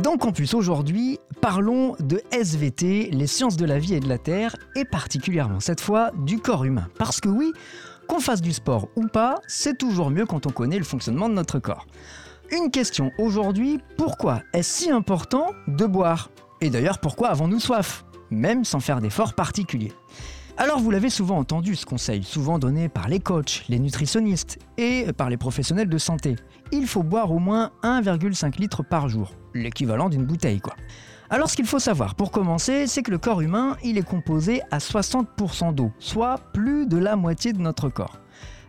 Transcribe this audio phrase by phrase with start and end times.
[0.00, 4.56] Dans Campus aujourd'hui, parlons de SVT, les sciences de la vie et de la Terre,
[4.74, 6.88] et particulièrement cette fois du corps humain.
[6.98, 7.52] Parce que oui,
[8.08, 11.34] qu'on fasse du sport ou pas, c'est toujours mieux quand on connaît le fonctionnement de
[11.34, 11.86] notre corps.
[12.50, 16.30] Une question aujourd'hui, pourquoi est-ce si important de boire?
[16.62, 18.06] Et d'ailleurs, pourquoi avons-nous soif?
[18.30, 19.92] Même sans faire d'efforts particuliers.
[20.58, 25.06] Alors vous l'avez souvent entendu ce conseil, souvent donné par les coachs, les nutritionnistes et
[25.16, 26.36] par les professionnels de santé.
[26.72, 30.74] Il faut boire au moins 1,5 litre par jour, l'équivalent d'une bouteille quoi.
[31.30, 34.60] Alors ce qu'il faut savoir pour commencer, c'est que le corps humain, il est composé
[34.70, 38.18] à 60% d'eau, soit plus de la moitié de notre corps.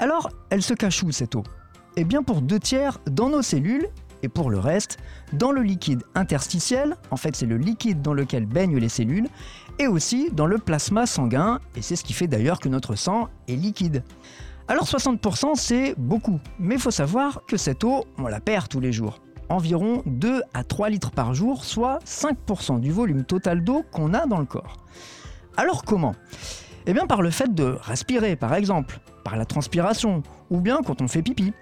[0.00, 1.44] Alors, elle se cache où cette eau?
[1.96, 3.88] Eh bien pour deux tiers dans nos cellules
[4.22, 4.98] et pour le reste,
[5.32, 9.28] dans le liquide interstitiel, en fait c'est le liquide dans lequel baignent les cellules,
[9.78, 13.28] et aussi dans le plasma sanguin, et c'est ce qui fait d'ailleurs que notre sang
[13.46, 14.02] est liquide.
[14.66, 18.92] Alors 60% c'est beaucoup, mais faut savoir que cette eau, on la perd tous les
[18.92, 19.20] jours.
[19.48, 24.26] Environ 2 à 3 litres par jour, soit 5% du volume total d'eau qu'on a
[24.26, 24.76] dans le corps.
[25.56, 26.14] Alors comment?
[26.86, 31.00] Eh bien par le fait de respirer par exemple, par la transpiration, ou bien quand
[31.00, 31.52] on fait pipi.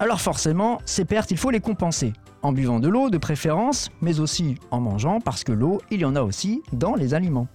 [0.00, 2.12] Alors forcément, ces pertes, il faut les compenser.
[2.42, 6.04] En buvant de l'eau de préférence, mais aussi en mangeant, parce que l'eau, il y
[6.04, 7.48] en a aussi dans les aliments.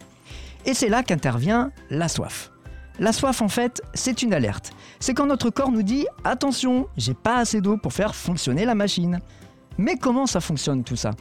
[0.65, 2.51] Et c'est là qu'intervient la soif.
[2.99, 4.73] La soif, en fait, c'est une alerte.
[4.99, 8.75] C'est quand notre corps nous dit Attention, j'ai pas assez d'eau pour faire fonctionner la
[8.75, 9.19] machine.
[9.77, 11.11] Mais comment ça fonctionne tout ça?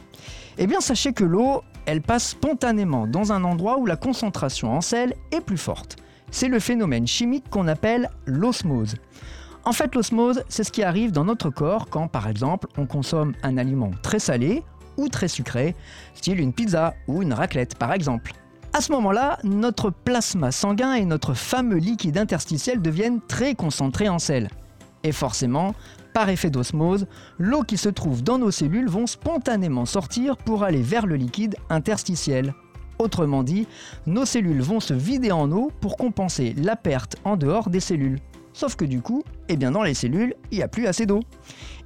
[0.57, 4.81] Eh bien, sachez que l'eau, elle passe spontanément dans un endroit où la concentration en
[4.81, 5.95] sel est plus forte.
[6.31, 8.95] C'est le phénomène chimique qu'on appelle l'osmose.
[9.65, 13.33] En fait, l'osmose, c'est ce qui arrive dans notre corps quand, par exemple, on consomme
[13.43, 14.61] un aliment très salé
[14.97, 15.73] ou très sucré,
[16.15, 18.33] style une pizza ou une raclette, par exemple.
[18.73, 24.19] À ce moment-là, notre plasma sanguin et notre fameux liquide interstitiel deviennent très concentrés en
[24.19, 24.49] sel.
[25.03, 25.75] Et forcément,
[26.13, 27.07] par effet d'osmose,
[27.39, 31.55] l'eau qui se trouve dans nos cellules vont spontanément sortir pour aller vers le liquide
[31.69, 32.53] interstitiel.
[32.99, 33.65] Autrement dit,
[34.07, 38.19] nos cellules vont se vider en eau pour compenser la perte en dehors des cellules.
[38.53, 41.21] Sauf que du coup, eh bien dans les cellules, il n'y a plus assez d'eau.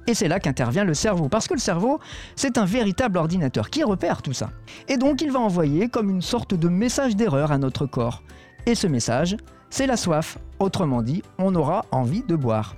[0.06, 1.98] Et c'est là qu'intervient le cerveau, parce que le cerveau,
[2.34, 4.50] c'est un véritable ordinateur qui repère tout ça.
[4.88, 8.22] Et donc il va envoyer comme une sorte de message d'erreur à notre corps.
[8.66, 9.36] Et ce message,
[9.70, 10.38] c'est la soif.
[10.58, 12.76] Autrement dit, on aura envie de boire.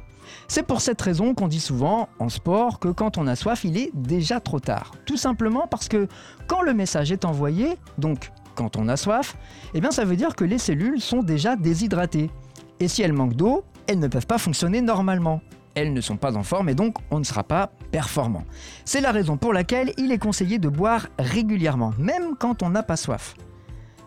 [0.49, 3.77] C'est pour cette raison qu'on dit souvent en sport que quand on a soif, il
[3.77, 4.93] est déjà trop tard.
[5.07, 6.09] Tout simplement parce que
[6.47, 9.37] quand le message est envoyé, donc quand on a soif,
[9.75, 12.31] eh bien ça veut dire que les cellules sont déjà déshydratées.
[12.81, 15.41] Et si elles manquent d'eau, elles ne peuvent pas fonctionner normalement.
[15.75, 18.45] Elles ne sont pas en forme et donc on ne sera pas performant.
[18.85, 22.85] C'est la raison pour laquelle il est conseillé de boire régulièrement, même quand on n'a
[22.85, 23.35] pas soif.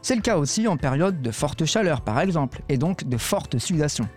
[0.01, 3.57] C'est le cas aussi en période de forte chaleur par exemple, et donc de forte
[3.57, 4.07] sudation.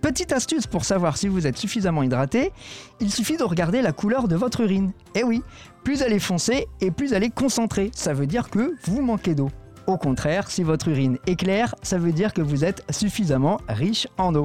[0.00, 2.50] Petite astuce pour savoir si vous êtes suffisamment hydraté,
[2.98, 4.90] il suffit de regarder la couleur de votre urine.
[5.14, 5.44] Eh oui,
[5.84, 9.36] plus elle est foncée et plus elle est concentrée, ça veut dire que vous manquez
[9.36, 9.50] d'eau.
[9.88, 14.06] Au contraire, si votre urine est claire, ça veut dire que vous êtes suffisamment riche
[14.18, 14.44] en eau.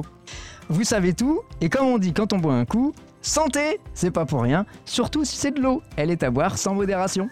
[0.70, 4.24] Vous savez tout, et comme on dit quand on boit un coup, santé, c'est pas
[4.24, 7.28] pour rien, surtout si c'est de l'eau, elle est à boire sans modération.